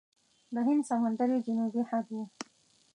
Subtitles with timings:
[0.53, 2.17] د هند سمندر یې جنوبي حد و.